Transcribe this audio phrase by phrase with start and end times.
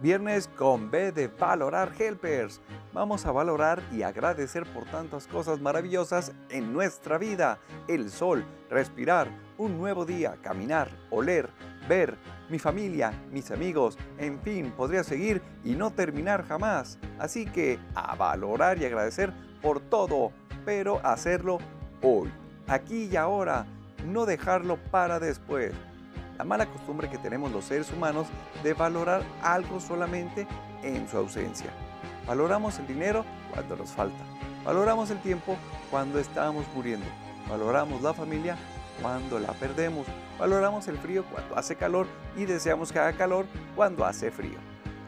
[0.00, 2.62] Viernes con B de Valorar Helpers.
[2.94, 7.58] Vamos a valorar y agradecer por tantas cosas maravillosas en nuestra vida.
[7.86, 9.28] El sol, respirar,
[9.58, 11.50] un nuevo día, caminar, oler,
[11.86, 12.16] ver,
[12.48, 16.98] mi familia, mis amigos, en fin, podría seguir y no terminar jamás.
[17.18, 20.32] Así que a valorar y agradecer por todo,
[20.64, 21.58] pero hacerlo
[22.00, 22.32] hoy,
[22.68, 23.66] aquí y ahora,
[24.06, 25.74] no dejarlo para después
[26.40, 28.26] la mala costumbre que tenemos los seres humanos
[28.62, 30.46] de valorar algo solamente
[30.82, 31.68] en su ausencia.
[32.26, 34.24] Valoramos el dinero cuando nos falta.
[34.64, 35.58] Valoramos el tiempo
[35.90, 37.04] cuando estamos muriendo.
[37.46, 38.56] Valoramos la familia
[39.02, 40.06] cuando la perdemos.
[40.38, 43.44] Valoramos el frío cuando hace calor y deseamos que haga calor
[43.76, 44.56] cuando hace frío.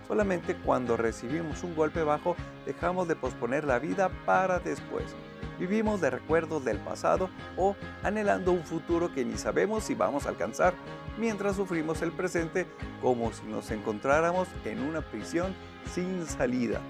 [0.06, 2.36] Solamente cuando recibimos un golpe bajo
[2.66, 5.06] dejamos de posponer la vida para después.
[5.62, 10.30] Vivimos de recuerdos del pasado o anhelando un futuro que ni sabemos si vamos a
[10.30, 10.74] alcanzar,
[11.16, 12.66] mientras sufrimos el presente
[13.00, 15.54] como si nos encontráramos en una prisión
[15.94, 16.80] sin salida.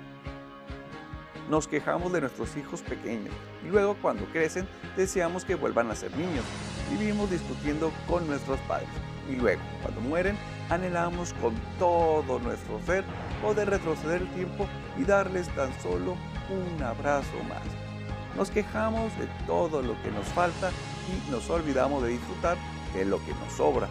[1.51, 6.17] Nos quejamos de nuestros hijos pequeños y luego cuando crecen deseamos que vuelvan a ser
[6.17, 6.45] niños.
[6.91, 8.89] Vivimos discutiendo con nuestros padres
[9.31, 10.39] y luego cuando mueren
[10.71, 13.05] anhelamos con todo nuestro ser
[13.43, 14.67] poder retroceder el tiempo
[14.99, 16.17] y darles tan solo
[16.49, 17.92] un abrazo más.
[18.37, 20.71] Nos quejamos de todo lo que nos falta
[21.09, 22.57] y nos olvidamos de disfrutar
[22.95, 23.89] de lo que nos sobra.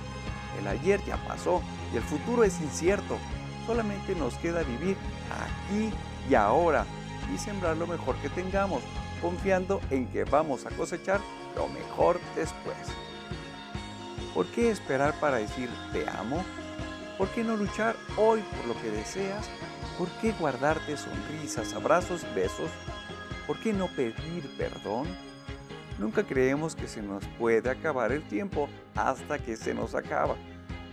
[0.60, 1.62] El ayer ya pasó
[1.94, 3.18] y el futuro es incierto.
[3.68, 4.98] Solamente nos queda vivir
[5.30, 5.92] aquí
[6.30, 6.86] y ahora
[7.34, 8.82] y sembrar lo mejor que tengamos,
[9.22, 11.22] confiando en que vamos a cosechar
[11.56, 12.76] lo mejor después.
[14.34, 16.44] ¿Por qué esperar para decir te amo?
[17.18, 19.50] ¿Por qué no luchar hoy por lo que deseas?
[20.02, 22.72] ¿Por qué guardarte sonrisas, abrazos, besos
[23.46, 25.06] ¿Por qué no pedir perdón?
[26.00, 30.38] Nunca creemos que se nos puede acabar el tiempo hasta que se nos acaba.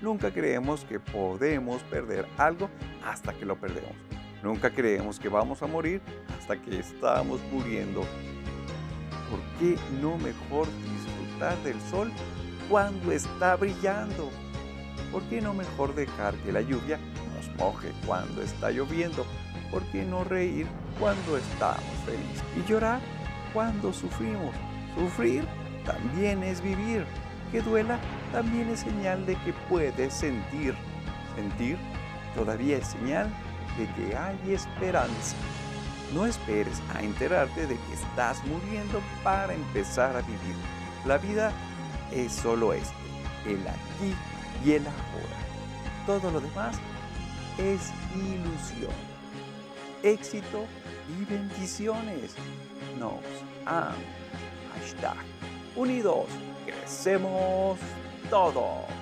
[0.02, 2.68] Nunca creemos que podemos perder algo
[3.02, 3.96] hasta que lo perdemos.
[4.42, 6.02] Nunca creemos que vamos a morir
[6.38, 8.02] hasta que estamos muriendo.
[9.30, 12.12] ¿Por qué no mejor disfrutar del sol
[12.68, 14.28] cuando está brillando?
[15.10, 17.00] ¿Por qué no mejor dejar que la lluvia
[17.38, 19.24] nos moje cuando está lloviendo?
[19.70, 20.66] ¿por qué no reír
[20.98, 22.44] cuando estamos felices?
[22.56, 23.00] Y llorar
[23.52, 24.54] cuando sufrimos.
[24.96, 25.46] Sufrir
[25.84, 27.04] también es vivir.
[27.52, 27.98] Que duela
[28.32, 30.74] también es señal de que puedes sentir.
[31.34, 31.78] Sentir
[32.34, 33.30] todavía es señal
[33.78, 35.36] de que hay esperanza.
[36.14, 40.56] No esperes a enterarte de que estás muriendo para empezar a vivir.
[41.06, 41.52] La vida
[42.12, 42.94] es solo esto,
[43.46, 44.14] el aquí
[44.64, 46.06] y el ahora.
[46.06, 46.78] Todo lo demás
[47.58, 49.18] es ilusión
[50.02, 50.64] éxito
[51.08, 52.34] y bendiciones.
[52.98, 53.22] Nos
[53.66, 53.96] amo.
[54.74, 55.16] Hashtag
[55.76, 56.26] unidos
[56.66, 57.78] crecemos
[58.30, 58.97] todos.